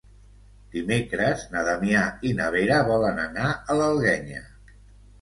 Dimecres 0.75 1.43
na 1.53 1.63
Damià 1.69 2.01
i 2.31 2.33
na 2.41 2.49
Vera 2.57 2.83
volen 2.91 3.25
anar 3.29 3.55
a 3.55 3.81
l'Alguenya. 3.83 4.47